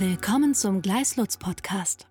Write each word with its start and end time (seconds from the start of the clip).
Willkommen 0.00 0.54
zum 0.54 0.80
Gleislutz 0.80 1.38
Podcast. 1.38 2.06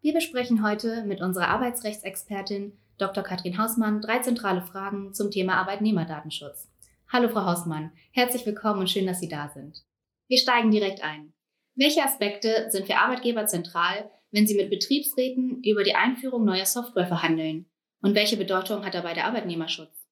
Wir 0.00 0.14
besprechen 0.14 0.66
heute 0.66 1.04
mit 1.04 1.20
unserer 1.20 1.48
Arbeitsrechtsexpertin 1.48 2.72
Dr. 2.96 3.22
Katrin 3.22 3.58
Hausmann 3.58 4.00
drei 4.00 4.20
zentrale 4.20 4.62
Fragen 4.62 5.12
zum 5.12 5.30
Thema 5.30 5.56
Arbeitnehmerdatenschutz. 5.56 6.70
Hallo 7.12 7.28
Frau 7.28 7.44
Hausmann, 7.44 7.92
herzlich 8.12 8.46
willkommen 8.46 8.80
und 8.80 8.88
schön, 8.88 9.06
dass 9.06 9.20
Sie 9.20 9.28
da 9.28 9.50
sind. 9.52 9.84
Wir 10.28 10.38
steigen 10.38 10.70
direkt 10.70 11.02
ein. 11.04 11.34
Welche 11.74 12.02
Aspekte 12.02 12.68
sind 12.70 12.86
für 12.86 12.96
Arbeitgeber 12.96 13.44
zentral, 13.44 14.10
wenn 14.30 14.46
sie 14.46 14.56
mit 14.56 14.70
Betriebsräten 14.70 15.62
über 15.62 15.84
die 15.84 15.96
Einführung 15.96 16.46
neuer 16.46 16.64
Software 16.64 17.08
verhandeln? 17.08 17.66
Und 18.00 18.14
welche 18.14 18.38
Bedeutung 18.38 18.86
hat 18.86 18.94
dabei 18.94 19.12
der 19.12 19.26
Arbeitnehmerschutz? 19.26 20.08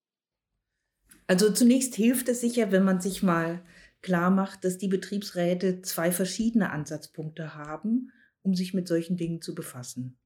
Also 1.29 1.51
zunächst 1.51 1.95
hilft 1.95 2.29
es 2.29 2.43
sicher, 2.43 2.73
wenn 2.73 2.85
man 2.85 3.01
sich 3.01 3.23
mal 3.23 3.63
klar 4.07 4.31
macht, 4.31 4.65
dass 4.65 4.79
die 4.79 4.87
Betriebsräte 4.87 5.83
zwei 5.83 6.13
verschiedene 6.13 6.71
Ansatzpunkte 6.71 7.57
haben, 7.57 8.13
um 8.43 8.55
sich 8.55 8.73
mit 8.73 8.87
solchen 8.87 9.17
Dingen 9.17 9.43
zu 9.43 9.53
befassen. 9.53 10.17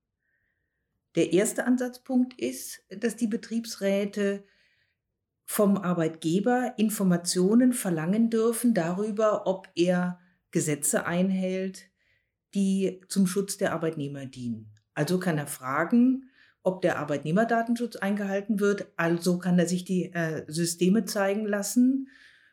Der 1.14 1.32
erste 1.32 1.64
Ansatzpunkt 1.64 2.38
ist, 2.38 2.82
dass 2.90 3.16
die 3.16 3.26
Betriebsräte 3.26 4.44
vom 5.46 5.78
Arbeitgeber 5.78 6.74
Informationen 6.76 7.72
verlangen 7.72 8.28
dürfen 8.28 8.74
darüber, 8.74 9.46
ob 9.46 9.66
er 9.74 10.20
Gesetze 10.50 11.06
einhält, 11.06 11.88
die 12.54 13.00
zum 13.08 13.26
Schutz 13.26 13.56
der 13.56 13.72
Arbeitnehmer 13.72 14.26
dienen. 14.26 14.74
Also 14.92 15.18
kann 15.18 15.38
er 15.38 15.46
fragen, 15.46 16.28
ob 16.62 16.82
der 16.82 16.98
Arbeitnehmerdatenschutz 16.98 17.96
eingehalten 17.96 18.60
wird. 18.60 18.88
Also 18.96 19.38
kann 19.38 19.58
er 19.58 19.66
sich 19.66 19.86
die 19.86 20.12
äh, 20.12 20.44
Systeme 20.48 21.06
zeigen 21.06 21.46
lassen 21.46 22.08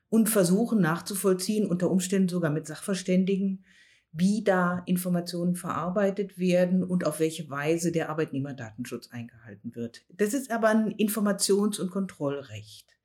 und 0.10 0.30
versuchen 0.30 0.82
nachzuvollziehen, 0.82 1.68
unter 1.68 1.92
Umständen 1.92 2.30
sogar 2.30 2.52
mit 2.52 2.66
Sachverständigen, 2.68 3.66
wie 4.12 4.44
da 4.44 4.84
Informationen 4.86 5.56
verarbeitet 5.56 6.38
werden 6.38 6.84
und 6.84 7.06
auf 7.06 7.20
welche 7.20 7.50
Weise 7.50 7.92
der 7.92 8.10
Arbeitnehmerdatenschutz 8.10 9.10
eingehalten 9.12 9.76
wird. 9.76 10.06
Das 10.10 10.34
ist 10.34 10.50
aber 10.50 10.70
ein 10.70 10.94
Informations- 10.96 11.80
und 11.80 11.92
Kontrollrecht. 11.92 12.98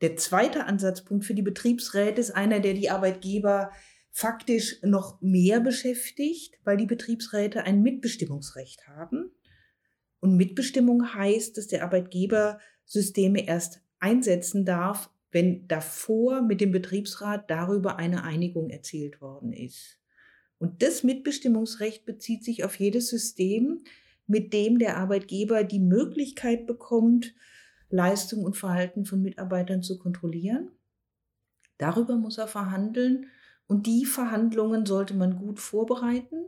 Der 0.00 0.16
zweite 0.16 0.66
Ansatzpunkt 0.66 1.24
für 1.24 1.34
die 1.34 1.42
Betriebsräte 1.42 2.20
ist 2.20 2.32
einer, 2.32 2.60
der 2.60 2.74
die 2.74 2.90
Arbeitgeber 2.90 3.70
faktisch 4.10 4.82
noch 4.82 5.20
mehr 5.22 5.60
beschäftigt, 5.60 6.58
weil 6.64 6.76
die 6.76 6.86
Betriebsräte 6.86 7.64
ein 7.64 7.82
Mitbestimmungsrecht 7.82 8.86
haben. 8.88 9.32
Und 10.20 10.36
Mitbestimmung 10.36 11.14
heißt, 11.14 11.56
dass 11.56 11.68
der 11.68 11.84
Arbeitgeber 11.84 12.58
Systeme 12.84 13.46
erst 13.46 13.80
einsetzen 13.98 14.64
darf, 14.64 15.10
wenn 15.34 15.66
davor 15.66 16.42
mit 16.42 16.60
dem 16.60 16.70
Betriebsrat 16.70 17.50
darüber 17.50 17.96
eine 17.96 18.22
Einigung 18.22 18.70
erzielt 18.70 19.20
worden 19.20 19.52
ist. 19.52 19.98
Und 20.58 20.80
das 20.80 21.02
Mitbestimmungsrecht 21.02 22.06
bezieht 22.06 22.44
sich 22.44 22.62
auf 22.62 22.78
jedes 22.78 23.08
System, 23.08 23.82
mit 24.28 24.52
dem 24.52 24.78
der 24.78 24.96
Arbeitgeber 24.96 25.64
die 25.64 25.80
Möglichkeit 25.80 26.68
bekommt, 26.68 27.34
Leistung 27.90 28.44
und 28.44 28.56
Verhalten 28.56 29.06
von 29.06 29.22
Mitarbeitern 29.22 29.82
zu 29.82 29.98
kontrollieren. 29.98 30.70
Darüber 31.78 32.16
muss 32.16 32.38
er 32.38 32.46
verhandeln 32.46 33.26
und 33.66 33.88
die 33.88 34.06
Verhandlungen 34.06 34.86
sollte 34.86 35.14
man 35.14 35.36
gut 35.36 35.58
vorbereiten, 35.58 36.46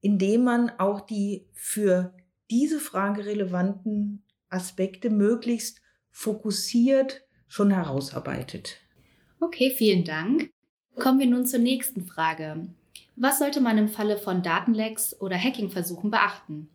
indem 0.00 0.44
man 0.44 0.70
auch 0.78 1.02
die 1.02 1.46
für 1.52 2.14
diese 2.50 2.80
Frage 2.80 3.26
relevanten 3.26 4.24
Aspekte 4.48 5.10
möglichst 5.10 5.82
fokussiert 6.10 7.23
schon 7.54 7.70
herausarbeitet. 7.70 8.80
Okay, 9.38 9.70
vielen 9.70 10.04
Dank. 10.04 10.50
Kommen 10.98 11.20
wir 11.20 11.28
nun 11.28 11.46
zur 11.46 11.60
nächsten 11.60 12.04
Frage. 12.04 12.66
Was 13.14 13.38
sollte 13.38 13.60
man 13.60 13.78
im 13.78 13.88
Falle 13.88 14.18
von 14.18 14.42
Datenlecks 14.42 15.20
oder 15.20 15.38
Hackingversuchen 15.38 16.10
beachten? 16.10 16.68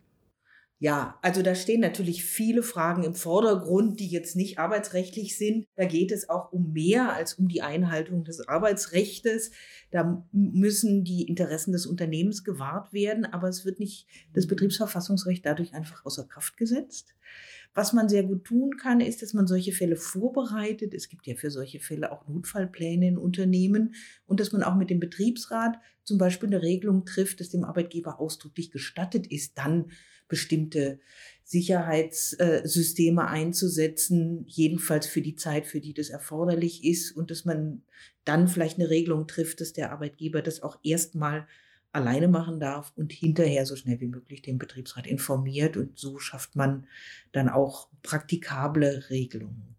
Ja, 0.82 1.18
also 1.20 1.42
da 1.42 1.54
stehen 1.54 1.82
natürlich 1.82 2.24
viele 2.24 2.62
Fragen 2.62 3.04
im 3.04 3.14
Vordergrund, 3.14 4.00
die 4.00 4.08
jetzt 4.08 4.34
nicht 4.34 4.58
arbeitsrechtlich 4.58 5.36
sind. 5.36 5.66
Da 5.76 5.84
geht 5.84 6.10
es 6.10 6.30
auch 6.30 6.52
um 6.52 6.72
mehr 6.72 7.12
als 7.12 7.34
um 7.34 7.48
die 7.48 7.60
Einhaltung 7.60 8.24
des 8.24 8.48
Arbeitsrechtes. 8.48 9.50
Da 9.90 10.26
müssen 10.32 11.04
die 11.04 11.24
Interessen 11.28 11.72
des 11.72 11.84
Unternehmens 11.84 12.44
gewahrt 12.44 12.94
werden, 12.94 13.26
aber 13.26 13.50
es 13.50 13.66
wird 13.66 13.78
nicht 13.78 14.06
das 14.32 14.46
Betriebsverfassungsrecht 14.46 15.44
dadurch 15.44 15.74
einfach 15.74 16.06
außer 16.06 16.24
Kraft 16.24 16.56
gesetzt. 16.56 17.14
Was 17.74 17.92
man 17.92 18.08
sehr 18.08 18.22
gut 18.22 18.44
tun 18.44 18.78
kann, 18.78 19.00
ist, 19.00 19.20
dass 19.20 19.34
man 19.34 19.46
solche 19.46 19.72
Fälle 19.72 19.96
vorbereitet. 19.96 20.94
Es 20.94 21.10
gibt 21.10 21.26
ja 21.26 21.34
für 21.34 21.50
solche 21.50 21.80
Fälle 21.80 22.10
auch 22.10 22.26
Notfallpläne 22.26 23.06
in 23.06 23.18
Unternehmen 23.18 23.94
und 24.26 24.40
dass 24.40 24.52
man 24.52 24.62
auch 24.62 24.76
mit 24.76 24.88
dem 24.88 24.98
Betriebsrat 24.98 25.78
zum 26.04 26.16
Beispiel 26.16 26.48
eine 26.48 26.62
Regelung 26.62 27.04
trifft, 27.04 27.38
dass 27.40 27.50
dem 27.50 27.64
Arbeitgeber 27.64 28.18
ausdrücklich 28.18 28.70
gestattet 28.70 29.26
ist, 29.26 29.58
dann 29.58 29.92
bestimmte 30.30 30.98
Sicherheitssysteme 31.44 33.26
einzusetzen, 33.26 34.44
jedenfalls 34.46 35.06
für 35.06 35.20
die 35.20 35.34
Zeit, 35.34 35.66
für 35.66 35.80
die 35.80 35.92
das 35.92 36.08
erforderlich 36.08 36.84
ist 36.84 37.10
und 37.12 37.30
dass 37.30 37.44
man 37.44 37.82
dann 38.24 38.48
vielleicht 38.48 38.78
eine 38.78 38.88
Regelung 38.88 39.26
trifft, 39.26 39.60
dass 39.60 39.72
der 39.72 39.92
Arbeitgeber 39.92 40.40
das 40.40 40.62
auch 40.62 40.78
erstmal 40.82 41.46
alleine 41.92 42.28
machen 42.28 42.60
darf 42.60 42.92
und 42.96 43.12
hinterher 43.12 43.66
so 43.66 43.74
schnell 43.74 44.00
wie 44.00 44.06
möglich 44.06 44.42
den 44.42 44.58
Betriebsrat 44.58 45.06
informiert. 45.06 45.76
Und 45.76 45.98
so 45.98 46.18
schafft 46.18 46.54
man 46.54 46.86
dann 47.32 47.48
auch 47.48 47.88
praktikable 48.02 49.10
Regelungen. 49.10 49.74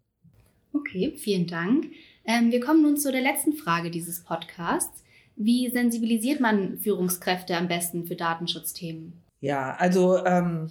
Okay, 0.74 1.14
vielen 1.16 1.46
Dank. 1.46 1.86
Ähm, 2.24 2.50
wir 2.50 2.60
kommen 2.60 2.82
nun 2.82 2.96
zu 2.96 3.10
der 3.10 3.22
letzten 3.22 3.54
Frage 3.54 3.90
dieses 3.90 4.22
Podcasts. 4.22 5.02
Wie 5.36 5.70
sensibilisiert 5.70 6.40
man 6.40 6.78
Führungskräfte 6.78 7.56
am 7.56 7.68
besten 7.68 8.06
für 8.06 8.16
Datenschutzthemen? 8.16 9.14
Ja, 9.42 9.74
also 9.74 10.24
ähm, 10.24 10.70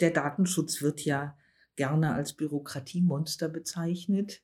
der 0.00 0.10
Datenschutz 0.10 0.82
wird 0.82 1.04
ja 1.04 1.36
gerne 1.76 2.14
als 2.14 2.32
Bürokratiemonster 2.32 3.48
bezeichnet. 3.48 4.42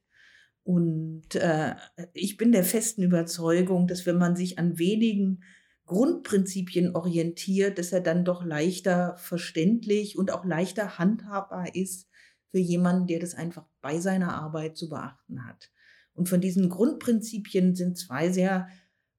Und 0.63 1.35
äh, 1.35 1.75
ich 2.13 2.37
bin 2.37 2.53
der 2.53 2.63
festen 2.63 3.03
Überzeugung, 3.03 3.89
dass 3.89 4.07
wenn 4.07 4.17
man 4.17 4.37
sich 4.37 4.61
an 4.61 4.79
wenigen 4.79 5.43
Grundprinzipien 5.87 6.95
orientiert, 6.95 7.79
dass 7.79 7.93
er 7.93 8.01
dann 8.01 8.25
doch 8.25 8.45
leichter 8.45 9.17
verständlich 9.17 10.17
und 10.17 10.31
auch 10.31 10.45
leichter 10.45 10.97
handhabbar 10.97 11.75
ist 11.75 12.09
für 12.53 12.61
jemanden, 12.61 13.09
der 13.09 13.19
das 13.19 13.35
einfach 13.35 13.67
bei 13.81 13.99
seiner 13.99 14.35
Arbeit 14.35 14.77
zu 14.77 14.89
beachten 14.89 15.45
hat. 15.45 15.73
Und 16.15 16.29
von 16.29 16.41
diesen 16.41 16.69
Grundprinzipien 16.69 17.75
sind 17.75 17.99
zwei 17.99 18.31
sehr 18.31 18.69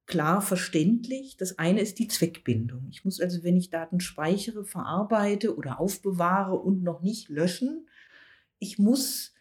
klar 0.06 0.40
verständlich. 0.40 1.36
Das 1.36 1.58
eine 1.58 1.80
ist 1.80 1.98
die 1.98 2.08
Zweckbindung. 2.08 2.86
Ich 2.90 3.04
muss 3.04 3.20
also, 3.20 3.42
wenn 3.42 3.56
ich 3.56 3.70
Daten 3.70 4.00
speichere, 4.00 4.64
verarbeite 4.64 5.56
oder 5.56 5.80
aufbewahre 5.80 6.56
und 6.56 6.82
noch 6.82 7.02
nicht 7.02 7.28
löschen, 7.28 7.88
ich 8.58 8.78
muss 8.78 9.34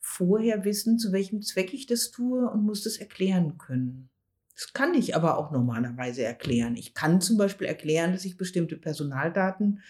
vorher 0.00 0.64
wissen, 0.64 0.98
zu 0.98 1.12
welchem 1.12 1.40
Zweck 1.42 1.72
ich 1.72 1.86
das 1.86 2.10
tue 2.10 2.50
und 2.50 2.64
muss 2.64 2.82
das 2.82 2.96
erklären 2.96 3.58
können. 3.58 4.10
Das 4.54 4.72
kann 4.72 4.94
ich 4.94 5.16
aber 5.16 5.38
auch 5.38 5.52
normalerweise 5.52 6.22
erklären. 6.22 6.76
Ich 6.76 6.92
kann 6.92 7.20
zum 7.20 7.38
Beispiel 7.38 7.66
erklären, 7.66 8.12
dass 8.12 8.26
ich 8.26 8.36
bestimmte 8.36 8.76
Personaldaten 8.76 9.80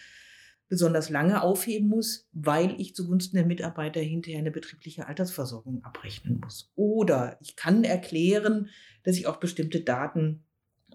besonders 0.69 1.09
lange 1.09 1.41
aufheben 1.41 1.89
muss, 1.89 2.29
weil 2.31 2.79
ich 2.79 2.95
zugunsten 2.95 3.35
der 3.35 3.45
Mitarbeiter 3.45 3.99
hinterher 3.99 4.39
eine 4.39 4.51
betriebliche 4.51 5.05
Altersversorgung 5.05 5.83
abrechnen 5.83 6.39
muss. 6.39 6.71
Oder 6.75 7.37
ich 7.41 7.57
kann 7.57 7.83
erklären, 7.83 8.69
dass 9.03 9.17
ich 9.17 9.27
auch 9.27 9.37
bestimmte 9.37 9.81
Daten 9.81 10.43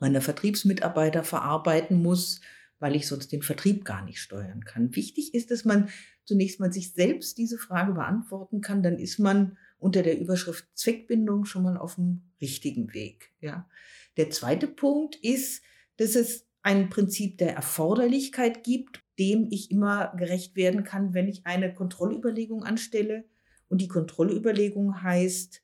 meiner 0.00 0.20
Vertriebsmitarbeiter 0.20 1.24
verarbeiten 1.24 2.02
muss, 2.02 2.40
weil 2.78 2.94
ich 2.94 3.06
sonst 3.06 3.32
den 3.32 3.42
Vertrieb 3.42 3.84
gar 3.84 4.04
nicht 4.04 4.20
steuern 4.20 4.64
kann. 4.64 4.94
Wichtig 4.94 5.34
ist, 5.34 5.50
dass 5.50 5.64
man 5.64 5.88
zunächst 6.24 6.60
mal 6.60 6.72
sich 6.72 6.92
selbst 6.92 7.38
diese 7.38 7.58
Frage 7.58 7.94
beantworten 7.94 8.60
kann, 8.60 8.82
dann 8.82 8.98
ist 8.98 9.18
man 9.18 9.56
unter 9.78 10.02
der 10.02 10.18
Überschrift 10.18 10.66
Zweckbindung 10.74 11.44
schon 11.44 11.62
mal 11.62 11.76
auf 11.76 11.94
dem 11.94 12.22
richtigen 12.40 12.92
Weg. 12.92 13.32
Ja. 13.40 13.68
Der 14.16 14.30
zweite 14.30 14.66
Punkt 14.66 15.16
ist, 15.16 15.62
dass 15.96 16.16
es 16.16 16.46
ein 16.62 16.90
Prinzip 16.90 17.38
der 17.38 17.54
Erforderlichkeit 17.54 18.64
gibt, 18.64 19.02
dem 19.18 19.48
ich 19.50 19.70
immer 19.70 20.12
gerecht 20.16 20.56
werden 20.56 20.84
kann, 20.84 21.14
wenn 21.14 21.28
ich 21.28 21.46
eine 21.46 21.72
Kontrollüberlegung 21.72 22.64
anstelle. 22.64 23.24
Und 23.68 23.80
die 23.80 23.88
Kontrollüberlegung 23.88 25.02
heißt, 25.02 25.62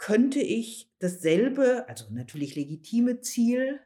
könnte 0.00 0.40
ich 0.40 0.90
dasselbe, 0.98 1.84
also 1.86 2.06
natürlich 2.10 2.56
legitime 2.56 3.20
Ziel 3.20 3.80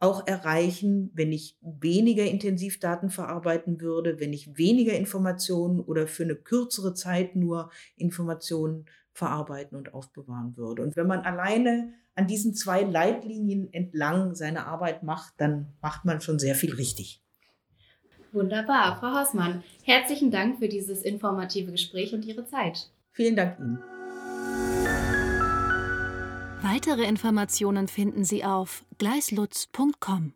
auch 0.00 0.26
erreichen, 0.26 1.12
wenn 1.14 1.30
ich 1.30 1.56
weniger 1.60 2.24
intensiv 2.24 2.80
Daten 2.80 3.10
verarbeiten 3.10 3.80
würde, 3.80 4.18
wenn 4.18 4.32
ich 4.32 4.58
weniger 4.58 4.92
Informationen 4.94 5.78
oder 5.78 6.08
für 6.08 6.24
eine 6.24 6.34
kürzere 6.34 6.94
Zeit 6.94 7.36
nur 7.36 7.70
Informationen 7.94 8.86
verarbeiten 9.12 9.78
und 9.78 9.94
aufbewahren 9.94 10.56
würde. 10.56 10.82
Und 10.82 10.96
wenn 10.96 11.06
man 11.06 11.20
alleine 11.20 11.92
an 12.16 12.26
diesen 12.26 12.54
zwei 12.54 12.82
Leitlinien 12.82 13.72
entlang 13.72 14.34
seine 14.34 14.66
Arbeit 14.66 15.04
macht, 15.04 15.34
dann 15.36 15.72
macht 15.80 16.04
man 16.04 16.20
schon 16.20 16.40
sehr 16.40 16.56
viel 16.56 16.74
richtig. 16.74 17.22
Wunderbar, 18.32 18.98
Frau 18.98 19.12
Hausmann. 19.12 19.62
Herzlichen 19.84 20.32
Dank 20.32 20.58
für 20.58 20.68
dieses 20.68 21.02
informative 21.02 21.70
Gespräch 21.70 22.12
und 22.12 22.24
Ihre 22.24 22.46
Zeit. 22.46 22.90
Vielen 23.12 23.36
Dank 23.36 23.60
Ihnen. 23.60 23.78
Weitere 26.62 27.02
Informationen 27.02 27.88
finden 27.88 28.24
Sie 28.24 28.44
auf 28.44 28.84
gleislutz.com. 28.98 30.32